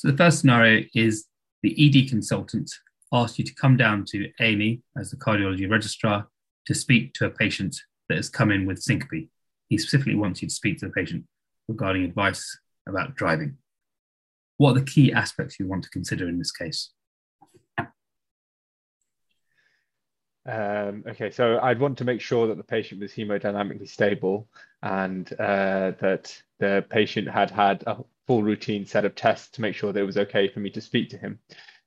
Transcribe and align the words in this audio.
So 0.00 0.10
the 0.10 0.16
first 0.16 0.40
scenario 0.40 0.86
is 0.94 1.26
the 1.62 1.76
ED 1.76 2.08
consultant 2.08 2.70
asks 3.12 3.38
you 3.38 3.44
to 3.44 3.54
come 3.54 3.76
down 3.76 4.06
to 4.06 4.30
A&E 4.40 4.80
as 4.98 5.10
the 5.10 5.18
cardiology 5.18 5.70
registrar 5.70 6.26
to 6.64 6.74
speak 6.74 7.12
to 7.14 7.26
a 7.26 7.30
patient 7.30 7.76
that 8.08 8.16
has 8.16 8.30
come 8.30 8.50
in 8.50 8.64
with 8.64 8.80
syncope. 8.80 9.28
He 9.68 9.76
specifically 9.76 10.14
wants 10.14 10.40
you 10.40 10.48
to 10.48 10.54
speak 10.54 10.78
to 10.78 10.86
the 10.86 10.92
patient 10.92 11.26
regarding 11.68 12.04
advice 12.04 12.58
about 12.88 13.14
driving. 13.14 13.58
What 14.56 14.70
are 14.70 14.80
the 14.80 14.86
key 14.86 15.12
aspects 15.12 15.60
you 15.60 15.66
want 15.66 15.84
to 15.84 15.90
consider 15.90 16.26
in 16.30 16.38
this 16.38 16.50
case? 16.50 16.92
Um, 20.46 21.04
okay, 21.08 21.30
so 21.30 21.58
I'd 21.62 21.78
want 21.78 21.98
to 21.98 22.06
make 22.06 22.22
sure 22.22 22.46
that 22.46 22.56
the 22.56 22.64
patient 22.64 23.02
was 23.02 23.12
hemodynamically 23.12 23.86
stable 23.86 24.48
and 24.82 25.30
uh, 25.34 25.92
that 26.00 26.42
the 26.58 26.86
patient 26.88 27.28
had 27.28 27.50
had 27.50 27.84
a 27.86 27.98
full 28.30 28.44
routine 28.44 28.86
set 28.86 29.04
of 29.04 29.16
tests 29.16 29.48
to 29.48 29.60
make 29.60 29.74
sure 29.74 29.92
that 29.92 29.98
it 29.98 30.04
was 30.04 30.16
okay 30.16 30.46
for 30.46 30.60
me 30.60 30.70
to 30.70 30.80
speak 30.80 31.10
to 31.10 31.18
him. 31.18 31.40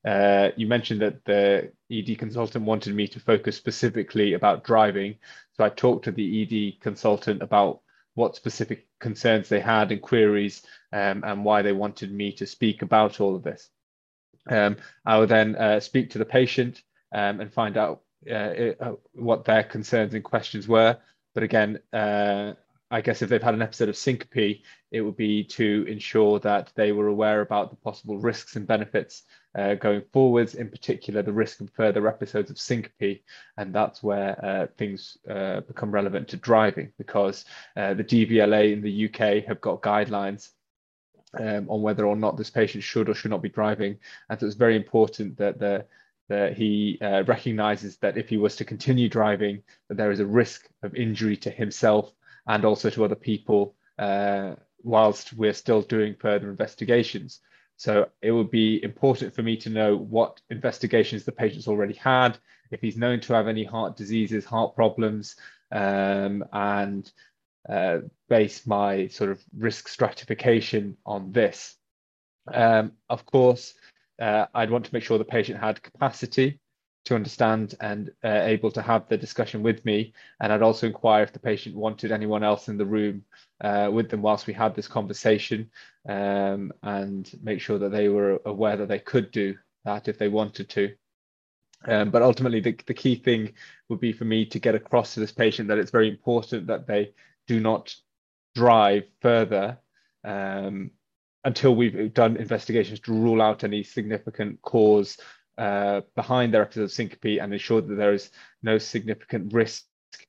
Uh, 0.05 0.49
you 0.57 0.67
mentioned 0.67 1.01
that 1.01 1.23
the 1.23 1.71
ED 1.89 2.19
consultant 2.19 2.65
wanted 2.65 2.93
me 2.93 3.07
to 3.07 3.17
focus 3.21 3.55
specifically 3.55 4.33
about 4.33 4.65
driving. 4.65 5.15
So 5.53 5.63
I 5.63 5.69
talked 5.69 6.03
to 6.03 6.11
the 6.11 6.27
ED 6.41 6.81
consultant 6.81 7.41
about 7.41 7.79
what 8.15 8.35
specific 8.35 8.89
concerns 8.99 9.47
they 9.47 9.61
had 9.61 9.93
and 9.93 10.01
queries 10.01 10.63
um, 10.91 11.23
and 11.25 11.45
why 11.45 11.61
they 11.61 11.71
wanted 11.71 12.11
me 12.11 12.33
to 12.33 12.45
speak 12.45 12.81
about 12.81 13.21
all 13.21 13.37
of 13.37 13.43
this. 13.43 13.69
Um, 14.49 14.75
I 15.05 15.19
will 15.19 15.27
then 15.27 15.55
uh, 15.55 15.79
speak 15.79 16.09
to 16.09 16.17
the 16.17 16.25
patient 16.25 16.81
um, 17.13 17.39
and 17.39 17.53
find 17.53 17.77
out 17.77 18.01
uh, 18.29 18.73
uh, 18.81 18.95
what 19.13 19.45
their 19.45 19.63
concerns 19.63 20.13
and 20.13 20.25
questions 20.25 20.67
were. 20.67 20.97
But 21.33 21.43
again, 21.43 21.79
uh, 21.93 22.55
I 22.93 23.01
guess 23.01 23.23
if 23.23 23.29
they've 23.29 23.41
had 23.41 23.55
an 23.55 23.63
episode 23.63 23.89
of 23.89 23.97
syncope, 23.97 24.61
it 24.91 25.01
would 25.01 25.17
be 25.17 25.43
to 25.45 25.83
ensure 25.89 26.39
that 26.41 26.71
they 26.75 26.91
were 26.91 27.07
aware 27.07 27.41
about 27.41 27.71
the 27.71 27.75
possible 27.75 28.19
risks 28.19 28.55
and 28.55 28.67
benefits 28.67 29.23
uh, 29.57 29.73
going 29.73 30.03
forwards, 30.13 30.53
in 30.53 30.69
particular 30.69 31.23
the 31.23 31.33
risk 31.33 31.59
of 31.59 31.71
further 31.71 32.07
episodes 32.07 32.51
of 32.51 32.59
syncope. 32.59 33.23
And 33.57 33.73
that's 33.73 34.03
where 34.03 34.45
uh, 34.45 34.67
things 34.77 35.17
uh, 35.27 35.61
become 35.61 35.89
relevant 35.89 36.27
to 36.29 36.37
driving 36.37 36.93
because 36.99 37.45
uh, 37.75 37.95
the 37.95 38.03
DVLA 38.03 38.73
in 38.73 38.81
the 38.83 39.05
UK 39.05 39.43
have 39.45 39.59
got 39.59 39.81
guidelines 39.81 40.51
um, 41.39 41.67
on 41.71 41.81
whether 41.81 42.05
or 42.05 42.15
not 42.15 42.37
this 42.37 42.51
patient 42.51 42.83
should 42.83 43.09
or 43.09 43.15
should 43.15 43.31
not 43.31 43.41
be 43.41 43.49
driving. 43.49 43.97
And 44.29 44.39
so 44.39 44.45
it's 44.45 44.55
very 44.55 44.75
important 44.75 45.35
that 45.37 45.57
the 45.57 45.87
that 46.29 46.55
he 46.55 46.99
uh, 47.01 47.23
recognizes 47.23 47.97
that 47.97 48.17
if 48.17 48.29
he 48.29 48.37
was 48.37 48.55
to 48.55 48.63
continue 48.63 49.09
driving, 49.09 49.61
that 49.89 49.97
there 49.97 50.11
is 50.11 50.21
a 50.21 50.25
risk 50.25 50.69
of 50.83 50.95
injury 50.95 51.35
to 51.35 51.49
himself 51.49 52.13
and 52.47 52.65
also 52.65 52.89
to 52.89 53.05
other 53.05 53.15
people 53.15 53.75
uh, 53.99 54.55
whilst 54.83 55.33
we're 55.33 55.53
still 55.53 55.81
doing 55.81 56.15
further 56.19 56.49
investigations. 56.49 57.39
So 57.77 58.09
it 58.21 58.31
would 58.31 58.51
be 58.51 58.83
important 58.83 59.33
for 59.33 59.41
me 59.41 59.57
to 59.57 59.69
know 59.69 59.97
what 59.97 60.41
investigations 60.49 61.23
the 61.23 61.31
patient's 61.31 61.67
already 61.67 61.95
had, 61.95 62.37
if 62.71 62.81
he's 62.81 62.97
known 62.97 63.19
to 63.21 63.33
have 63.33 63.47
any 63.47 63.63
heart 63.63 63.95
diseases, 63.95 64.45
heart 64.45 64.75
problems, 64.75 65.35
um, 65.71 66.43
and 66.53 67.11
uh, 67.67 67.99
base 68.29 68.67
my 68.67 69.07
sort 69.07 69.31
of 69.31 69.43
risk 69.57 69.87
stratification 69.87 70.97
on 71.05 71.31
this. 71.31 71.75
Um, 72.51 72.91
of 73.09 73.25
course, 73.25 73.73
uh, 74.21 74.45
I'd 74.53 74.69
want 74.69 74.85
to 74.85 74.93
make 74.93 75.03
sure 75.03 75.17
the 75.17 75.25
patient 75.25 75.59
had 75.59 75.81
capacity 75.81 76.59
to 77.05 77.15
understand 77.15 77.75
and 77.81 78.11
uh, 78.23 78.41
able 78.43 78.71
to 78.71 78.81
have 78.81 79.07
the 79.07 79.17
discussion 79.17 79.61
with 79.61 79.83
me. 79.83 80.13
And 80.39 80.53
I'd 80.53 80.61
also 80.61 80.87
inquire 80.87 81.23
if 81.23 81.33
the 81.33 81.39
patient 81.39 81.75
wanted 81.75 82.11
anyone 82.11 82.43
else 82.43 82.69
in 82.69 82.77
the 82.77 82.85
room 82.85 83.23
uh, 83.61 83.89
with 83.91 84.09
them 84.09 84.21
whilst 84.21 84.47
we 84.47 84.53
had 84.53 84.73
this 84.73 84.87
conversation 84.87 85.69
um, 86.07 86.71
and 86.81 87.29
make 87.43 87.59
sure 87.59 87.77
that 87.77 87.91
they 87.91 88.07
were 88.07 88.41
aware 88.45 88.77
that 88.77 88.87
they 88.87 88.99
could 88.99 89.31
do 89.31 89.55
that 89.83 90.07
if 90.07 90.17
they 90.17 90.29
wanted 90.29 90.69
to. 90.69 90.93
Um, 91.85 92.11
but 92.11 92.21
ultimately, 92.21 92.61
the, 92.61 92.77
the 92.87 92.93
key 92.93 93.15
thing 93.15 93.53
would 93.89 93.99
be 93.99 94.13
for 94.13 94.23
me 94.23 94.45
to 94.45 94.59
get 94.59 94.75
across 94.75 95.13
to 95.13 95.19
this 95.19 95.33
patient 95.33 95.67
that 95.67 95.77
it's 95.77 95.91
very 95.91 96.09
important 96.09 96.67
that 96.67 96.87
they 96.87 97.13
do 97.47 97.59
not 97.59 97.93
drive 98.55 99.03
further 99.19 99.77
um, 100.23 100.91
until 101.43 101.75
we've 101.75 102.13
done 102.13 102.37
investigations 102.37 103.01
to 103.01 103.11
rule 103.11 103.41
out 103.41 103.65
any 103.65 103.83
significant 103.83 104.61
cause 104.61 105.17
uh, 105.57 106.01
behind 106.15 106.53
their 106.53 106.63
episode 106.63 106.83
of 106.83 106.91
syncope 106.91 107.39
and 107.41 107.53
ensure 107.53 107.81
that 107.81 107.95
there 107.95 108.13
is 108.13 108.31
no 108.61 108.77
significant 108.77 109.53
risk 109.53 109.83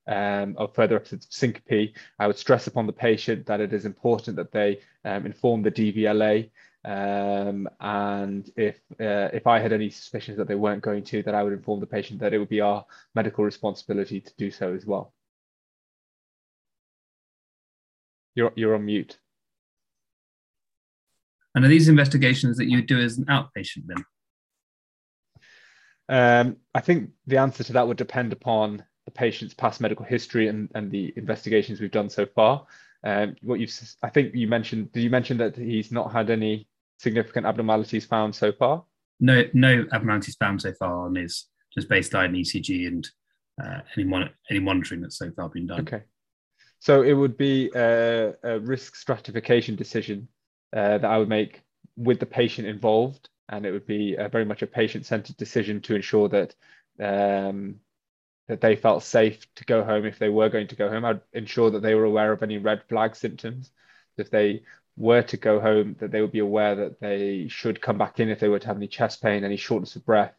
um, 0.06 0.54
of 0.58 0.74
further 0.74 0.96
episodes 0.96 1.26
of 1.26 1.32
syncope. 1.32 1.94
I 2.18 2.26
would 2.26 2.38
stress 2.38 2.66
upon 2.66 2.86
the 2.86 2.92
patient 2.92 3.46
that 3.46 3.60
it 3.60 3.72
is 3.72 3.86
important 3.86 4.36
that 4.36 4.52
they 4.52 4.80
um, 5.04 5.26
inform 5.26 5.62
the 5.62 5.70
DVLA. 5.70 6.50
Um, 6.84 7.66
and 7.80 8.50
if 8.56 8.76
uh, 9.00 9.30
if 9.32 9.46
I 9.46 9.58
had 9.58 9.72
any 9.72 9.88
suspicions 9.88 10.36
that 10.36 10.48
they 10.48 10.54
weren't 10.54 10.82
going 10.82 11.04
to, 11.04 11.22
that 11.22 11.34
I 11.34 11.42
would 11.42 11.54
inform 11.54 11.80
the 11.80 11.86
patient 11.86 12.20
that 12.20 12.34
it 12.34 12.38
would 12.38 12.50
be 12.50 12.60
our 12.60 12.84
medical 13.14 13.44
responsibility 13.44 14.20
to 14.20 14.32
do 14.36 14.50
so 14.50 14.74
as 14.74 14.84
well. 14.84 15.14
You're 18.34 18.52
you're 18.54 18.74
on 18.74 18.84
mute. 18.84 19.18
And 21.54 21.64
are 21.64 21.68
these 21.68 21.88
investigations 21.88 22.56
that 22.58 22.68
you 22.68 22.82
do 22.82 22.98
as 23.00 23.16
an 23.16 23.26
outpatient 23.26 23.86
then? 23.86 24.04
Um, 26.08 26.56
I 26.74 26.80
think 26.80 27.10
the 27.26 27.38
answer 27.38 27.64
to 27.64 27.72
that 27.74 27.86
would 27.86 27.96
depend 27.96 28.32
upon 28.32 28.84
the 29.04 29.10
patient's 29.10 29.54
past 29.54 29.80
medical 29.80 30.04
history 30.04 30.48
and, 30.48 30.70
and 30.74 30.90
the 30.90 31.12
investigations 31.16 31.80
we've 31.80 31.90
done 31.90 32.08
so 32.08 32.26
far. 32.26 32.66
Um, 33.04 33.36
what 33.42 33.60
you've, 33.60 33.72
I 34.02 34.08
think 34.08 34.34
you 34.34 34.48
mentioned, 34.48 34.92
did 34.92 35.02
you 35.02 35.10
mention 35.10 35.36
that 35.38 35.56
he's 35.56 35.92
not 35.92 36.12
had 36.12 36.30
any 36.30 36.68
significant 36.98 37.46
abnormalities 37.46 38.06
found 38.06 38.34
so 38.34 38.52
far? 38.52 38.84
No, 39.20 39.44
no 39.52 39.84
abnormalities 39.92 40.36
found 40.36 40.62
so 40.62 40.72
far 40.72 41.06
on 41.06 41.14
his 41.14 41.46
just 41.72 41.88
baseline 41.88 42.38
ECG 42.38 42.86
and 42.86 43.08
uh, 43.62 43.80
any, 43.96 44.04
mon- 44.04 44.30
any 44.50 44.60
monitoring 44.60 45.00
that's 45.00 45.18
so 45.18 45.30
far 45.32 45.48
been 45.48 45.66
done. 45.66 45.80
Okay. 45.80 46.02
So 46.80 47.02
it 47.02 47.12
would 47.12 47.36
be 47.36 47.70
a, 47.74 48.34
a 48.42 48.58
risk 48.60 48.96
stratification 48.96 49.76
decision 49.76 50.28
uh, 50.74 50.98
that 50.98 51.04
I 51.04 51.18
would 51.18 51.28
make 51.28 51.62
with 51.96 52.20
the 52.20 52.26
patient 52.26 52.66
involved, 52.66 53.28
and 53.48 53.66
it 53.66 53.72
would 53.72 53.86
be 53.86 54.16
very 54.32 54.44
much 54.44 54.62
a 54.62 54.66
patient-centered 54.66 55.36
decision 55.36 55.80
to 55.82 55.94
ensure 55.94 56.28
that 56.28 56.54
um, 57.00 57.80
that 58.48 58.60
they 58.60 58.76
felt 58.76 59.02
safe 59.02 59.46
to 59.54 59.64
go 59.64 59.82
home 59.82 60.04
if 60.04 60.18
they 60.18 60.28
were 60.28 60.48
going 60.48 60.68
to 60.68 60.76
go 60.76 60.88
home. 60.88 61.04
I'd 61.04 61.20
ensure 61.32 61.70
that 61.70 61.82
they 61.82 61.94
were 61.94 62.04
aware 62.04 62.32
of 62.32 62.42
any 62.42 62.58
red 62.58 62.82
flag 62.88 63.16
symptoms. 63.16 63.70
If 64.16 64.30
they 64.30 64.62
were 64.96 65.22
to 65.22 65.36
go 65.36 65.60
home, 65.60 65.96
that 65.98 66.10
they 66.10 66.20
would 66.20 66.32
be 66.32 66.40
aware 66.40 66.74
that 66.76 67.00
they 67.00 67.48
should 67.48 67.80
come 67.80 67.98
back 67.98 68.20
in 68.20 68.28
if 68.28 68.40
they 68.40 68.48
were 68.48 68.58
to 68.58 68.66
have 68.66 68.76
any 68.76 68.86
chest 68.86 69.22
pain, 69.22 69.44
any 69.44 69.56
shortness 69.56 69.96
of 69.96 70.04
breath, 70.04 70.34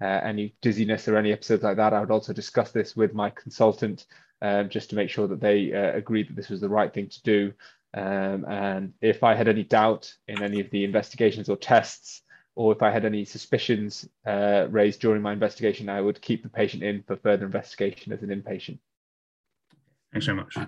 uh, 0.00 0.06
any 0.06 0.54
dizziness, 0.62 1.06
or 1.06 1.16
any 1.16 1.32
episodes 1.32 1.62
like 1.62 1.76
that. 1.76 1.92
I 1.92 2.00
would 2.00 2.10
also 2.10 2.32
discuss 2.32 2.72
this 2.72 2.96
with 2.96 3.14
my 3.14 3.30
consultant 3.30 4.06
um, 4.42 4.68
just 4.70 4.90
to 4.90 4.96
make 4.96 5.10
sure 5.10 5.28
that 5.28 5.40
they 5.40 5.72
uh, 5.72 5.96
agreed 5.96 6.28
that 6.28 6.36
this 6.36 6.48
was 6.48 6.60
the 6.60 6.68
right 6.68 6.92
thing 6.92 7.08
to 7.08 7.22
do. 7.22 7.52
Um, 7.92 8.44
and 8.48 8.94
if 9.00 9.22
I 9.22 9.34
had 9.34 9.48
any 9.48 9.64
doubt 9.64 10.14
in 10.28 10.42
any 10.42 10.60
of 10.60 10.70
the 10.70 10.84
investigations 10.84 11.48
or 11.48 11.56
tests, 11.56 12.22
or 12.60 12.72
if 12.72 12.82
I 12.82 12.90
had 12.90 13.06
any 13.06 13.24
suspicions 13.24 14.06
uh, 14.26 14.66
raised 14.68 15.00
during 15.00 15.22
my 15.22 15.32
investigation, 15.32 15.88
I 15.88 16.02
would 16.02 16.20
keep 16.20 16.42
the 16.42 16.50
patient 16.50 16.82
in 16.82 17.02
for 17.04 17.16
further 17.16 17.46
investigation 17.46 18.12
as 18.12 18.22
an 18.22 18.28
inpatient. 18.28 18.78
Thanks 20.12 20.26
very 20.26 20.36
much. 20.36 20.58